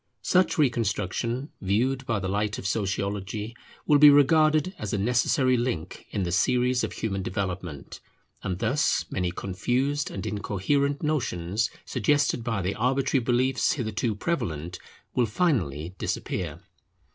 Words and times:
Such 0.23 0.57
reconstruction, 0.57 1.51
viewed 1.61 2.07
by 2.07 2.17
the 2.17 2.27
light 2.27 2.57
of 2.57 2.65
Sociology, 2.65 3.55
will 3.85 3.99
be 3.99 4.09
regarded 4.09 4.73
as 4.79 4.93
a 4.93 4.97
necessary 4.97 5.57
link 5.57 6.07
in 6.09 6.23
the 6.23 6.31
series 6.31 6.83
of 6.83 6.93
human 6.93 7.21
development; 7.21 7.99
and 8.41 8.57
thus 8.57 9.05
many 9.11 9.29
confused 9.29 10.09
and 10.09 10.25
incoherent 10.25 11.03
notions 11.03 11.69
suggested 11.85 12.43
by 12.43 12.63
the 12.63 12.73
arbitrary 12.73 13.23
beliefs 13.23 13.73
hitherto 13.73 14.15
prevalent 14.15 14.79
will 15.13 15.27
finally 15.27 15.93
disappear. 15.99 16.61